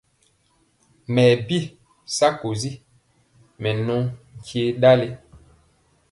Mɛ 1.13 1.23
bi 1.47 1.57
sakoso, 2.17 2.71
mɛ 3.61 3.69
nɔ 3.85 3.95
nkye 4.37 4.63
ɗali. 4.81 5.07